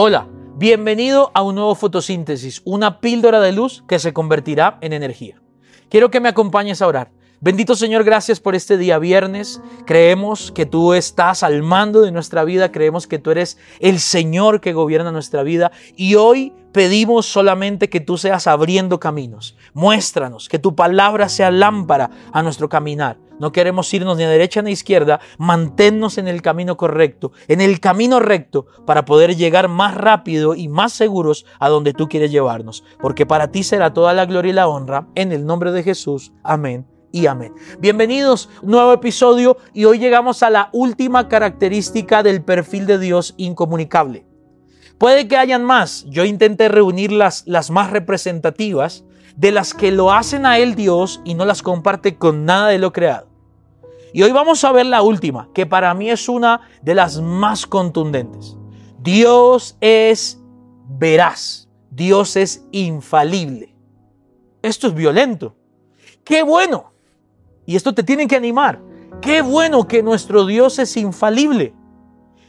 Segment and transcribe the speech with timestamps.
[0.00, 5.42] Hola, bienvenido a un nuevo fotosíntesis, una píldora de luz que se convertirá en energía.
[5.90, 7.10] Quiero que me acompañes a orar.
[7.40, 9.60] Bendito Señor, gracias por este día viernes.
[9.86, 14.60] Creemos que tú estás al mando de nuestra vida, creemos que tú eres el Señor
[14.60, 19.56] que gobierna nuestra vida y hoy pedimos solamente que tú seas abriendo caminos.
[19.74, 23.16] Muéstranos, que tu palabra sea lámpara a nuestro caminar.
[23.38, 27.60] No queremos irnos ni a derecha ni a izquierda, manténnos en el camino correcto, en
[27.60, 32.32] el camino recto para poder llegar más rápido y más seguros a donde tú quieres
[32.32, 32.84] llevarnos.
[33.00, 35.06] Porque para ti será toda la gloria y la honra.
[35.14, 36.32] En el nombre de Jesús.
[36.42, 37.54] Amén y amén.
[37.78, 44.26] Bienvenidos, nuevo episodio y hoy llegamos a la última característica del perfil de Dios incomunicable.
[44.98, 49.04] Puede que hayan más, yo intenté reunir las, las más representativas
[49.36, 52.78] de las que lo hacen a Él Dios y no las comparte con nada de
[52.78, 53.27] lo creado.
[54.12, 57.66] Y hoy vamos a ver la última, que para mí es una de las más
[57.66, 58.56] contundentes.
[59.00, 60.40] Dios es
[60.88, 63.74] veraz, Dios es infalible.
[64.62, 65.54] Esto es violento.
[66.24, 66.92] Qué bueno.
[67.66, 68.80] Y esto te tiene que animar.
[69.20, 71.74] Qué bueno que nuestro Dios es infalible.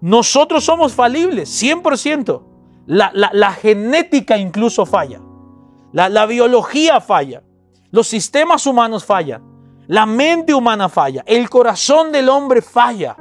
[0.00, 2.42] Nosotros somos falibles, 100%.
[2.86, 5.20] La, la, genética incluso falla.
[5.92, 7.42] La, la biología falla.
[7.90, 9.49] Los sistemas humanos fallan.
[9.90, 11.24] La mente humana falla.
[11.26, 13.16] El corazón del hombre falla.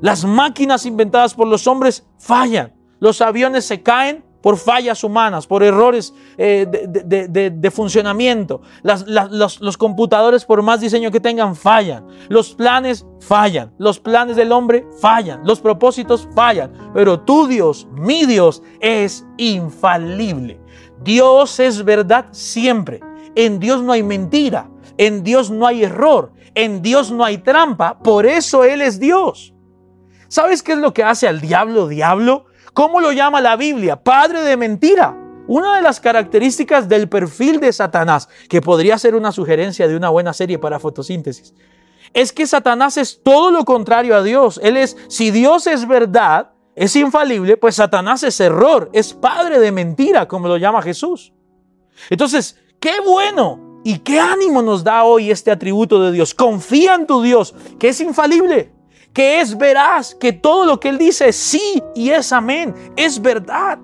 [0.00, 2.72] Las máquinas inventadas por los hombres fallan.
[2.98, 8.62] Los aviones se caen por fallas humanas, por errores eh, de, funcionamiento.
[8.82, 12.04] los, computadores, por más diseño que tengan, fallan.
[12.28, 13.72] Los planes fallan.
[13.78, 15.42] Los planes del hombre fallan.
[15.44, 16.72] Los propósitos fallan.
[16.92, 20.60] Pero tu Dios, mi Dios, es infalible.
[21.04, 22.98] Dios es verdad siempre.
[23.36, 24.68] En Dios no hay mentira.
[25.02, 26.30] En Dios no hay error.
[26.54, 27.98] En Dios no hay trampa.
[27.98, 29.52] Por eso Él es Dios.
[30.28, 32.44] ¿Sabes qué es lo que hace al diablo diablo?
[32.72, 33.96] ¿Cómo lo llama la Biblia?
[33.96, 35.18] Padre de mentira.
[35.48, 40.08] Una de las características del perfil de Satanás, que podría ser una sugerencia de una
[40.08, 41.52] buena serie para fotosíntesis,
[42.14, 44.60] es que Satanás es todo lo contrario a Dios.
[44.62, 49.72] Él es, si Dios es verdad, es infalible, pues Satanás es error, es padre de
[49.72, 51.32] mentira, como lo llama Jesús.
[52.08, 56.34] Entonces, qué bueno y qué ánimo nos da hoy este atributo de Dios.
[56.34, 58.70] Confía en tu Dios, que es infalible
[59.12, 63.20] que es veraz, que todo lo que Él dice es sí y es amén, es
[63.20, 63.78] verdad.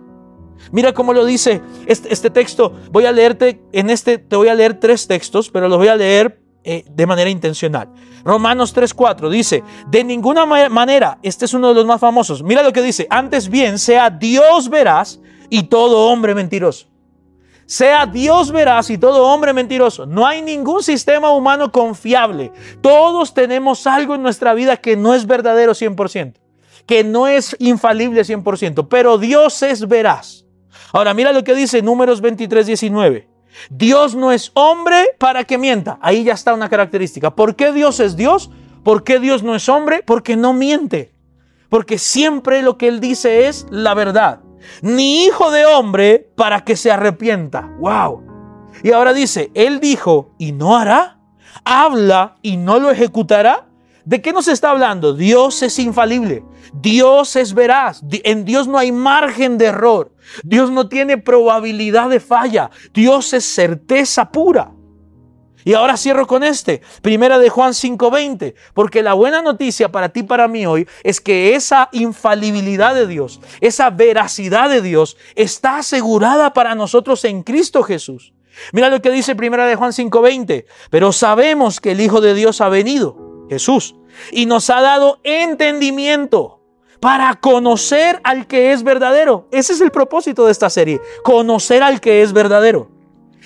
[0.72, 2.74] Mira cómo lo dice este, este, texto.
[2.90, 5.96] Voy a leerte, en este te voy a leer tres textos, pero los voy a
[5.96, 7.88] leer eh, de manera intencional.
[8.24, 12.42] Romanos 3:4 dice, de ninguna manera, este es uno de los más famosos.
[12.42, 16.88] Mira lo que dice, antes bien sea Dios veraz y todo hombre mentiroso
[17.68, 20.06] sea Dios veraz y todo hombre mentiroso.
[20.06, 22.50] No hay ningún sistema humano confiable.
[22.80, 26.32] Todos tenemos algo en nuestra vida que no es verdadero 100%,
[26.86, 30.46] que no es infalible 100%, pero Dios es veraz.
[30.94, 33.28] Ahora mira lo que dice Números 23, 19.
[33.68, 35.98] Dios no es hombre para que mienta.
[36.00, 37.34] Ahí ya está una característica.
[37.34, 38.50] ¿Por qué Dios es Dios?
[38.82, 40.02] ¿Por qué Dios no es hombre?
[40.06, 41.12] Porque no miente.
[41.68, 44.40] Porque siempre lo que Él dice es la verdad
[44.82, 47.70] ni hijo de hombre para que se arrepienta.
[47.78, 48.22] ¡Wow!
[48.82, 51.18] Y ahora dice, Él dijo, ¿y no hará?
[51.64, 53.66] ¿Habla y no lo ejecutará?
[54.04, 55.12] ¿De qué nos está hablando?
[55.12, 56.42] Dios es infalible.
[56.72, 58.02] Dios es veraz.
[58.24, 60.14] En Dios no hay margen de error.
[60.42, 62.70] Dios no tiene probabilidad de falla.
[62.94, 64.72] Dios es certeza pura.
[65.68, 70.22] Y ahora cierro con este, primera de Juan 5:20, porque la buena noticia para ti,
[70.22, 76.54] para mí hoy, es que esa infalibilidad de Dios, esa veracidad de Dios, está asegurada
[76.54, 78.32] para nosotros en Cristo Jesús.
[78.72, 82.62] Mira lo que dice primera de Juan 5:20, pero sabemos que el Hijo de Dios
[82.62, 83.94] ha venido, Jesús,
[84.32, 86.62] y nos ha dado entendimiento
[86.98, 89.48] para conocer al que es verdadero.
[89.52, 92.97] Ese es el propósito de esta serie, conocer al que es verdadero.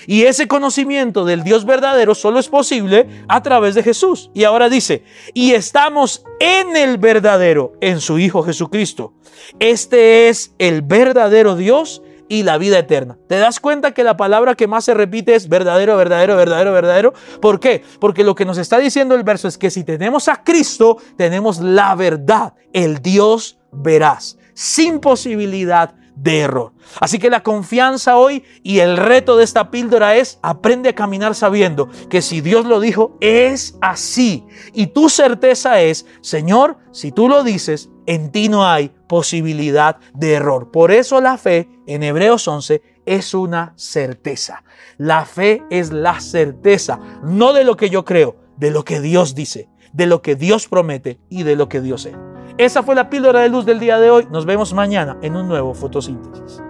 [0.07, 4.31] Y ese conocimiento del Dios verdadero solo es posible a través de Jesús.
[4.35, 5.05] Y ahora dice,
[5.35, 9.15] y estamos en el verdadero, en su Hijo Jesucristo.
[9.59, 13.19] Este es el verdadero Dios y la vida eterna.
[13.29, 17.13] ¿Te das cuenta que la palabra que más se repite es verdadero, verdadero, verdadero, verdadero?
[17.41, 17.83] ¿Por qué?
[18.01, 21.61] Porque lo que nos está diciendo el verso es que si tenemos a Cristo, tenemos
[21.61, 26.73] la verdad, el Dios veraz, sin posibilidad de error.
[27.01, 31.35] Así que la confianza hoy y el reto de esta píldora es aprende a caminar
[31.35, 34.45] sabiendo que si Dios lo dijo, es así.
[34.73, 40.35] Y tu certeza es, Señor, si tú lo dices, en ti no hay posibilidad de
[40.35, 40.71] error.
[40.71, 44.65] Por eso la fe en Hebreos 11 es una certeza.
[44.99, 49.35] La fe es la certeza, no de lo que yo creo, de lo que Dios
[49.35, 52.32] dice, de lo que Dios promete y de lo que Dios es.
[52.59, 54.29] Esa fue la píldora de luz del día de hoy.
[54.31, 56.63] Nos vemos mañana en un nuevo fotosíntesis.